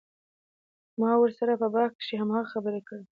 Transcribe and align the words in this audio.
ما 1.01 1.11
ورسره 1.21 1.53
په 1.61 1.67
بحث 1.73 1.93
کښې 1.99 2.15
هماغه 2.21 2.49
خبرې 2.53 2.81
کړلې. 2.87 3.05